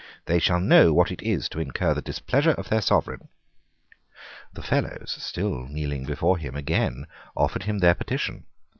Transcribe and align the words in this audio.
They 0.25 0.39
shall 0.39 0.59
know 0.59 0.91
what 0.93 1.11
it 1.11 1.21
is 1.21 1.47
to 1.49 1.59
incur 1.59 1.93
the 1.93 2.01
displeasure 2.01 2.53
of 2.53 2.69
their 2.69 2.81
Sovereign." 2.81 3.27
The 4.51 4.63
Fellows, 4.63 5.15
still 5.19 5.67
kneeling 5.67 6.05
before 6.05 6.39
him, 6.39 6.55
again 6.55 7.05
offered 7.37 7.65
him 7.65 7.77
their 7.77 7.93
petition. 7.93 8.45